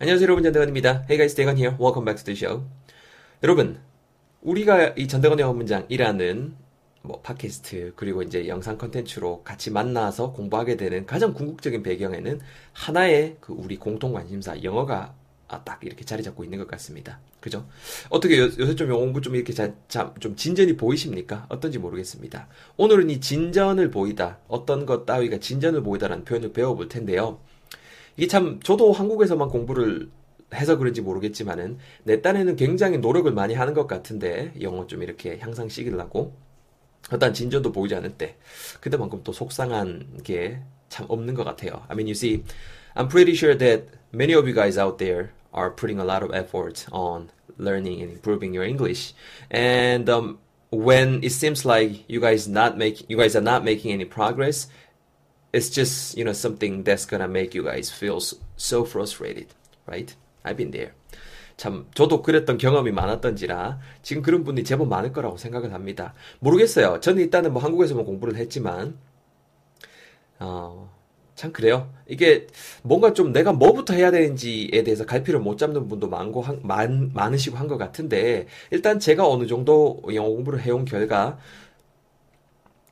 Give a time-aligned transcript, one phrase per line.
[0.00, 1.06] 안녕하세요 여러분 전대건입니다.
[1.10, 1.76] Hey guys, 대건 here.
[1.76, 2.64] Welcome back to the show.
[3.42, 3.80] 여러분,
[4.42, 6.54] 우리가 이 전대건 영어 문장이라는
[7.02, 12.38] 뭐 팟캐스트 그리고 이제 영상 컨텐츠로 같이 만나서 공부하게 되는 가장 궁극적인 배경에는
[12.74, 15.16] 하나의 그 우리 공통 관심사 영어가
[15.48, 17.18] 아, 딱 이렇게 자리 잡고 있는 것 같습니다.
[17.40, 17.66] 그죠?
[18.08, 21.46] 어떻게 요, 요새 좀 영어 공부 좀 이렇게 자, 자, 좀 진전이 보이십니까?
[21.48, 22.46] 어떤지 모르겠습니다.
[22.76, 27.40] 오늘은 이 진전을 보이다, 어떤 것 따위가 진전을 보이다라는 표현을 배워볼 텐데요.
[28.18, 30.10] 이게 참 저도 한국에서만 공부를
[30.54, 36.34] 해서 그런지 모르겠지만은 내 딴에는 굉장히 노력을 많이 하는 것 같은데 영어 좀 이렇게 향상시키려고
[37.10, 38.36] 어떤 진전도 보이지 않을 때
[38.80, 41.82] 그때만큼 또 속상한 게 참 없는 것 같아요.
[41.88, 42.44] I mean, you see,
[42.96, 46.34] I'm pretty sure that many of you guys out there are putting a lot of
[46.34, 49.12] effort on learning and improving your English,
[49.50, 50.38] and um,
[50.70, 54.68] when it seems like you guys not make you guys are not making any progress,
[55.52, 58.18] it's just you know something that's gonna make you guys feel
[58.56, 59.48] so frustrated,
[59.86, 60.14] right?
[60.44, 60.92] I've been there.
[61.56, 66.14] 참 저도 그랬던 경험이 많았던지라 지금 그런 분이 제법 많을 거라고 생각을 합니다.
[66.40, 67.00] 모르겠어요.
[67.00, 68.96] 저는 일단은 뭐 한국에서만 공부를 했지만
[70.40, 70.90] 어,
[71.34, 71.92] 참 그래요.
[72.08, 72.46] 이게
[72.82, 77.56] 뭔가 좀 내가 뭐부터 해야 되는지에 대해서 갈피를 못 잡는 분도 많고 한, 많, 많으시고
[77.56, 81.38] 한 것 같은데 일단 제가 어느 정도 영어 공부를 해온 결과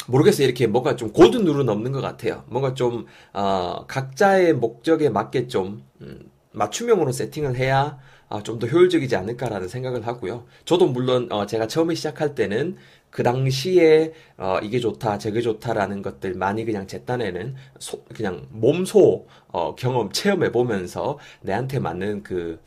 [0.07, 0.47] 모르겠어요.
[0.47, 2.45] 이렇게 뭔가 좀 고든 룰은 없는 것 같아요.
[2.49, 9.69] 뭔가 좀 어, 각자의 목적에 맞게 좀 음, 맞춤형으로 세팅을 해야 어, 좀더 효율적이지 않을까라는
[9.69, 10.47] 생각을 하고요.
[10.65, 12.77] 저도 물론 어, 제가 처음에 시작할 때는
[13.11, 19.27] 그 당시에 어, 이게 좋다, 저게 좋다라는 것들 많이 그냥 제 딴에는 소, 그냥 몸소
[19.49, 22.61] 어, 경험 체험해 보면서 내한테 맞는 그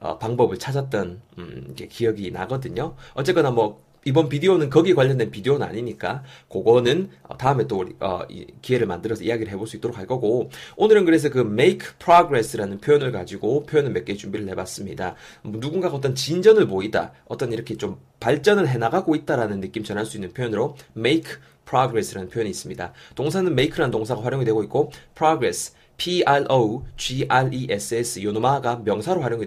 [0.00, 2.96] 어, 방법을 찾았던 음, 기억이 나거든요.
[3.14, 8.20] 어쨌거나 뭐 이번 비디오는 거기 관련된 비디오는 아니니까 그거는 어, 다음에 또 우리, 어,
[8.62, 13.64] 기회를 만들어서 이야기를 해볼 수 있도록 할 거고 오늘은 그래서 그 make progress라는 표현을 가지고
[13.64, 15.14] 표현을 몇 개 준비를 해봤습니다.
[15.42, 20.32] 뭐 누군가가 어떤 진전을 보이다, 어떤 이렇게 좀 발전을 해나가고 있다라는 느낌 전할 수 있는
[20.32, 21.32] 표현으로 make
[21.64, 22.92] progress라는 표현이 있습니다.
[23.14, 25.72] 동사는 make라는 동사가 활용이 되고 있고 progress
[27.06, 29.46] P-R-O-G-R-E-S-S 요노마가 명사로 활용이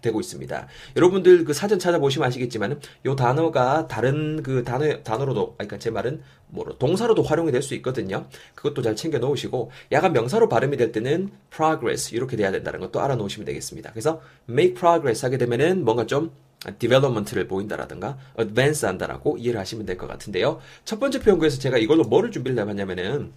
[0.00, 0.68] 되, 고 있습니다.
[0.96, 6.78] 여러분들 그 사전 찾아보시면 아시겠지만 요 단어가 다른 그 단어 단어로도 그러니까 제 말은 뭐로
[6.78, 8.26] 동사로도 활용이 될 수 있거든요.
[8.54, 13.16] 그것도 잘 챙겨 놓으시고 약간 명사로 발음이 될 때는 progress 이렇게 돼야 된다는 것도 알아
[13.16, 13.90] 놓으시면 되겠습니다.
[13.90, 16.30] 그래서 make progress 하게 되면은 뭔가 좀
[16.78, 20.60] development를 보인다라든가 advance 한다라고 이해를 하시면 될 것 같은데요.
[20.84, 23.32] 첫 번째 표현구에서 제가 이걸로 뭐를 준비를 해봤냐면은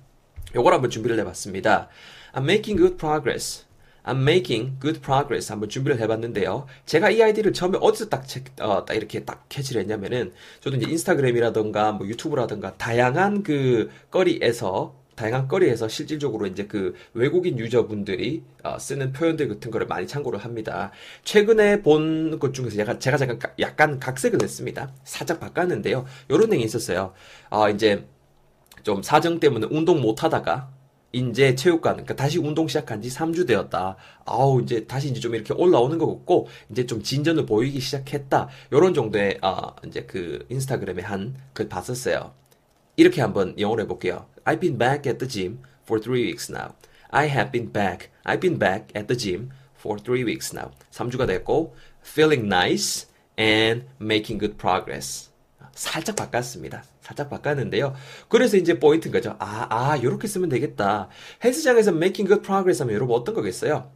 [0.55, 1.89] 요걸 한번 준비를 해봤습니다.
[2.33, 3.65] I'm making good progress.
[4.05, 5.51] I'm making good progress.
[5.51, 6.65] 한번 준비를 해봤는데요.
[6.85, 10.89] 제가 이 아이디를 처음에 어디서 딱, 체, 어, 딱 이렇게 딱 캐치를 했냐면은, 저도 이제
[10.89, 19.11] 인스타그램이라던가, 뭐 유튜브라던가, 다양한 그 거리에서, 다양한 거리에서 실질적으로 이제 그 외국인 유저분들이 어, 쓰는
[19.11, 20.91] 표현들 같은 거를 많이 참고를 합니다.
[21.25, 24.93] 최근에 본 것 중에서 약간, 제가 잠깐, 약간 각색을 했습니다.
[25.03, 26.05] 살짝 바꿨는데요.
[26.31, 27.13] 요런 내용이 있었어요.
[27.49, 28.07] 어, 이제,
[28.83, 30.69] 좀 사정 때문에 운동 못 하다가,
[31.11, 33.95] 이제 체육관, 그러니까 다시 운동 시작한 지 3주 되었다.
[34.25, 38.47] 아우, 이제 다시 이제 좀 이렇게 올라오는 것 같고, 이제 좀 진전을 보이기 시작했다.
[38.71, 42.33] 요런 정도의, 아, 이제 그 인스타그램에 한 글 봤었어요.
[42.95, 44.27] 이렇게 한번 영어로 해볼게요.
[44.45, 46.73] I've been back at the gym for three weeks now.
[47.09, 48.09] I have been back.
[48.23, 49.49] I've been back at the gym
[49.79, 50.71] for three weeks now.
[50.91, 51.73] 3주가 됐고,
[52.05, 53.07] feeling nice
[53.39, 55.31] and making good progress.
[55.73, 56.83] 살짝 바꿨습니다.
[57.09, 57.93] 살짝 바꿨는데요.
[58.27, 59.35] 그래서 이제 포인트인 거죠.
[59.39, 61.09] 아, 아, 요렇게 쓰면 되겠다.
[61.43, 63.89] 헬스장에서 making good progress 하면 여러분 어떤 거겠어요?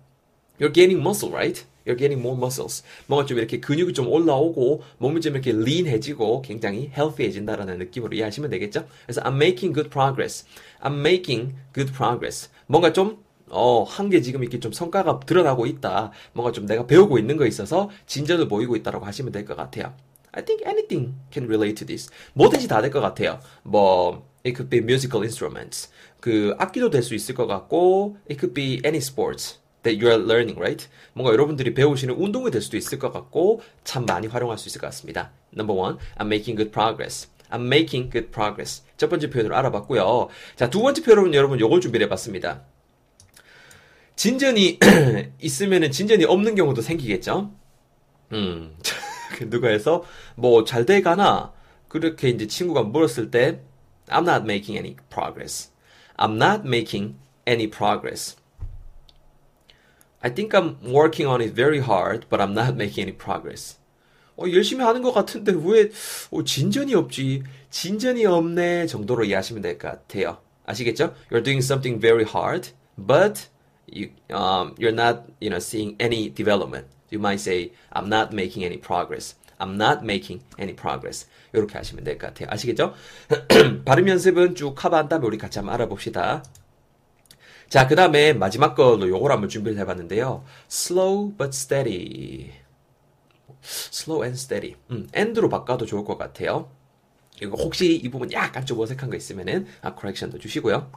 [0.60, 1.66] You're gaining muscle, right?
[1.86, 2.84] You're getting more muscles.
[3.08, 8.86] 뭔가 좀 이렇게 근육이 좀 올라오고 몸이 좀 이렇게 lean해지고 굉장히 healthy해진다라는 느낌으로 이해하시면 되겠죠?
[9.06, 10.46] 그래서 I'm making good progress.
[10.82, 12.50] I'm making good progress.
[12.68, 16.12] 뭔가 좀 어, 한 게 지금 이렇게 좀 성과가 드러나고 있다.
[16.34, 19.94] 뭔가 좀 내가 배우고 있는 거 있어서 진전을 보이고 있다라고 하시면 될 것 같아요.
[20.34, 22.10] I think anything can relate to this.
[22.34, 23.40] 뭐든지 다 될 것 같아요.
[23.64, 25.90] 뭐 it could be musical instruments.
[26.20, 30.22] 그 악기도 될 수 있을 것 같고 it could be any sports that you are
[30.22, 30.88] learning, right?
[31.14, 34.88] 뭔가 여러분들이 배우시는 운동이 될 수도 있을 것 같고 참 많이 활용할 수 있을 것
[34.88, 35.32] 같습니다.
[35.56, 37.28] Number one, I'm making good progress.
[37.52, 38.82] I'm making good progress.
[38.98, 40.30] 첫 번째 표현으로 알아봤고요.
[40.56, 42.64] 자, 두 번째 표현은 여러분 요걸 준비해 봤습니다.
[44.16, 44.80] 진전이
[45.42, 47.52] 있으면은 진전이 없는 경우도 생기겠죠?
[48.32, 48.76] 음.
[49.50, 50.04] 누가 해서
[50.36, 51.52] 뭐 잘 돼가나
[51.88, 53.62] 그렇게 이제 친구가 물었을 때
[54.08, 55.72] I'm not making any progress.
[56.18, 57.16] I'm not making
[57.48, 58.36] any progress.
[60.22, 63.78] I think I'm working on it very hard, but I'm not making any progress.
[64.38, 65.90] 어, 열심히 하는 것 같은데 왜
[66.32, 67.44] 어, 진전이 없지?
[67.70, 70.38] 진전이 없네 정도로 이해하시면 될 것 같아요.
[70.66, 71.14] 아시겠죠?
[71.30, 73.48] You're doing something very hard, but
[73.92, 76.88] you, um, you're not, you know, seeing any development.
[77.14, 79.36] You might say, I'm not making any progress.
[79.60, 81.28] I'm not making any progress.
[81.54, 82.48] 이렇게 하시면 될 것 같아요.
[82.52, 82.96] 아시겠죠?
[83.86, 86.44] 발음 연습은 쭉 커버한 다음에 우리 같이 한번 알아봅시다.
[87.70, 90.44] 자, 그 다음에 마지막 걸로 요걸 한번 준비를 해봤는데요.
[90.72, 92.52] slow but steady.
[93.64, 94.76] slow and steady.
[94.90, 96.72] 음, and로 바꿔도 좋을 것 같아요.
[97.42, 100.92] 이거 혹시 이 부분 약간 좀 어색한 거 있으면은 아, correction도 주시고요.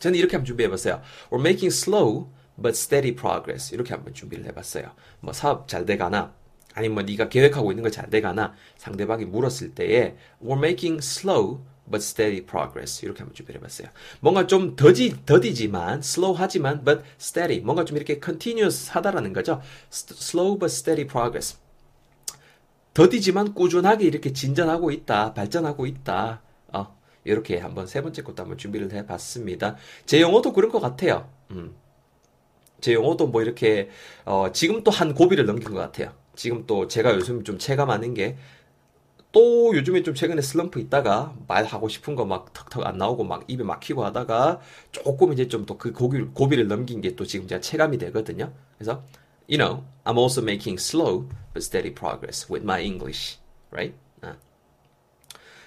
[0.00, 1.00] 저는 이렇게 한번 준비해봤어요.
[1.30, 2.28] We're making slow
[2.60, 3.74] but steady progress.
[3.74, 4.90] 이렇게 한번 준비를 해봤어요.
[5.20, 6.34] 뭐 사업 잘 돼가나
[6.74, 11.60] 아니면 뭐 네가 계획하고 있는 거 잘 돼가나 상대방이 물었을 때에 We're making slow
[11.90, 13.88] but steady progress 이렇게 한번 준비를 해봤어요.
[14.20, 19.60] 뭔가 좀 더디 더디지만 slow하지만 but steady 뭔가 좀 이렇게 continuous 하다라는 거죠.
[19.90, 21.58] slow but steady progress
[22.94, 26.42] 더디지만 꾸준하게 이렇게 진전하고 있다, 발전하고 있다.
[26.74, 29.76] 어, 이렇게 한번 세 번째 것도 한번 준비를 해봤습니다.
[30.04, 31.30] 제 영어도 그런 것 같아요.
[31.52, 31.74] 음.
[32.82, 33.88] 제 영어도 뭐 이렇게
[34.26, 36.12] 어, 지금 또 한 고비를 넘긴 것 같아요.
[36.36, 38.36] 지금 또 제가 요즘 좀 체감하는 게
[39.32, 43.64] 또 요즘에 좀 최근에 슬럼프 있다가 말하고 싶은 거 막 턱턱 안 나오고 막 입에
[43.64, 44.60] 막히고 하다가
[44.92, 48.52] 조금 이제 좀 또 그 고비, 고비를 넘긴 게 또 지금 제가 체감이 되거든요.
[48.76, 49.02] 그래서
[49.48, 53.38] you know, I'm also making slow but steady progress with my English,
[53.70, 53.94] right?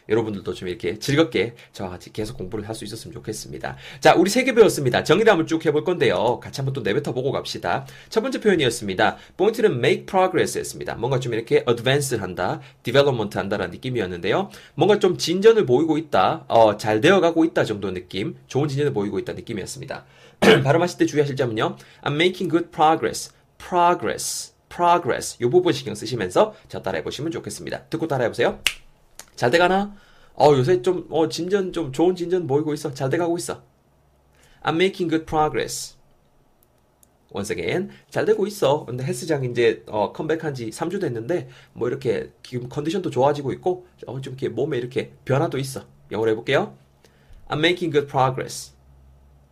[0.08, 0.10] 아.
[0.10, 3.78] 여러분들도 좀 이렇게 즐겁게 저와 같이 계속 공부를 할 수 있었으면 좋겠습니다.
[4.02, 5.04] 자, 우리 세 개 배웠습니다.
[5.04, 6.40] 정리를 한번 쭉 해볼 건데요.
[6.42, 7.86] 같이 한번 또 내뱉어 보고 갑시다.
[8.10, 9.18] 첫 번째 표현이었습니다.
[9.38, 10.96] 포인트는 make progress 였습니다.
[10.96, 14.50] 뭔가 좀 이렇게 advance 한다, development 한다라는 느낌이었는데요.
[14.76, 19.34] 뭔가 좀 진전을 보이고 있다, 어, 잘 되어가고 있다 정도 느낌, 좋은 진전을 보이고 있다
[19.34, 20.06] 느낌이었습니다.
[20.64, 21.78] 발음하실 때 주의하실 점은요.
[22.04, 23.32] I'm making good progress.
[23.58, 27.84] progress, progress 이 부분 신경 쓰시면서 저 따라해 보시면 좋겠습니다.
[27.86, 28.60] 듣고 따라해 보세요.
[29.36, 29.96] 잘 돼가나?
[30.36, 32.94] 어 요새 좀 어, 진전 좀 좋은 진전 보이고 있어.
[32.94, 33.64] 잘 돼가고 있어.
[34.64, 35.96] I'm making good progress.
[37.34, 38.86] once again 잘 되고 있어.
[38.86, 44.22] 근데 헬스장 이제 어, 컴백한 지 3주 됐는데 뭐 이렇게 지금 컨디션도 좋아지고 있고 어,
[44.22, 45.86] 좀 이렇게 몸에 이렇게 변화도 있어.
[46.12, 46.78] 영어로 해볼게요.
[47.50, 48.74] I'm making good progress.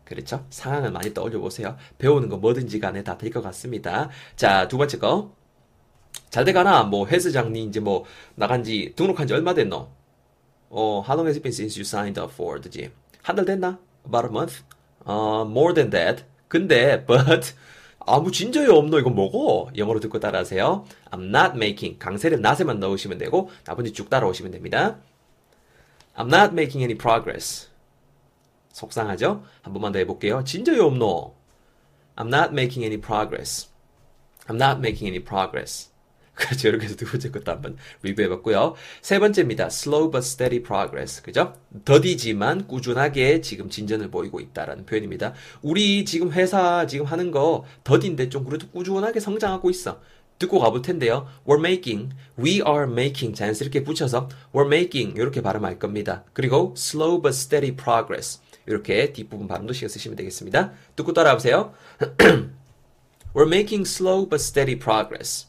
[0.05, 0.45] 그렇죠?
[0.49, 1.77] 상황을 많이 떠올려 보세요.
[1.97, 4.09] 배우는 거 뭐든지 간에 다 될 것 같습니다.
[4.35, 5.35] 자, 두 번째 거.
[6.33, 6.81] 잘 돼가나?
[6.81, 9.87] 뭐, 헬스장니 이제 뭐, 나간 지, 등록한 지 얼마 됐노?
[10.71, 12.91] 어, how long has it been since you signed up for the gym?
[13.21, 13.77] 한 달 됐나?
[14.03, 14.63] About a month?
[15.05, 16.23] 어, more than that.
[16.47, 17.53] 근데, but,
[17.99, 18.97] 아무 진저이 없노?
[18.97, 19.69] 이거 뭐고?
[19.77, 20.85] 영어로 듣고 따라하세요.
[21.11, 21.99] I'm not making.
[21.99, 24.97] 강세를 낫에만 넣으시면 되고, 나머지 쭉 따라오시면 됩니다.
[26.15, 27.69] I'm not making any progress.
[28.71, 29.43] 속상하죠?
[29.61, 30.43] 한 번만 더 해볼게요.
[30.43, 31.35] 진저이 없노?
[32.15, 33.69] I'm not making any progress.
[34.47, 35.92] I'm not making any progress.
[36.33, 36.67] 그렇죠.
[36.69, 38.75] 이렇게 해서 두 번째 것도 한번 리뷰해봤고요.
[39.01, 39.67] 세 번째입니다.
[39.67, 41.21] Slow but steady progress.
[41.21, 41.53] 그죠?
[41.85, 45.33] 더디지만 꾸준하게 지금 진전을 보이고 있다라는 표현입니다.
[45.61, 50.01] 우리 지금 회사 지금 하는 거 더딘데 좀 그래도 꾸준하게 성장하고 있어.
[50.39, 51.27] 듣고 가볼 텐데요.
[51.45, 56.23] We're making, we are making 자연스럽게 붙여서 we're making 이렇게 발음할 겁니다.
[56.33, 58.41] 그리고 slow but steady progress.
[58.65, 60.71] 이렇게 뒷부분 발음도 신경 쓰시면 되겠습니다.
[60.95, 61.73] 듣고 따라해보세요.
[63.35, 65.47] We're making slow but steady progress.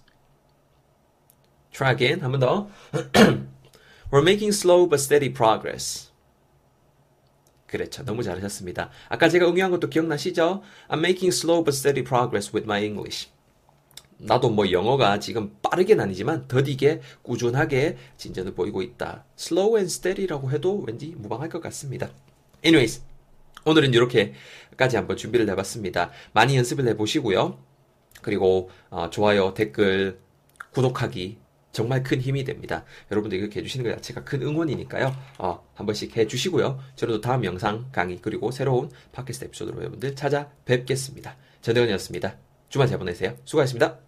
[1.75, 2.21] Try again.
[2.23, 2.71] 한 번 더.
[4.12, 6.12] We're making slow but steady progress.
[7.67, 8.05] 그렇죠.
[8.05, 8.91] 너무 잘하셨습니다.
[9.09, 10.62] 아까 제가 응용한 것도 기억나시죠?
[10.88, 13.29] I'm making slow but steady progress with my English.
[14.19, 19.25] 나도 뭐 영어가 지금 빠르게는 아니지만 더디게 꾸준하게 진전을 보이고 있다.
[19.37, 22.08] slow and steady라고 해도 왠지 무방할 것 같습니다.
[22.65, 23.03] anyways,
[23.65, 26.13] 오늘은 이렇게까지 한번 준비를 해봤습니다.
[26.32, 27.58] 많이 연습을 해보시고요.
[28.22, 30.20] 그리고 어, 좋아요, 댓글,
[30.70, 31.44] 구독하기
[31.74, 32.84] 정말 큰 힘이 됩니다.
[33.10, 35.14] 여러분들이 그렇게 해주시는 것 자체가 큰 응원이니까요.
[35.38, 36.81] 어, 한 번씩 해주시고요.
[36.96, 41.36] 저도 다음 영상 강의 그리고 새로운 팟캐스트 에피소드로 여러분들 찾아뵙겠습니다.
[41.60, 42.36] 전대건이었습니다.
[42.70, 43.36] 주말 잘 보내세요.
[43.44, 44.04] 수고하셨습니다.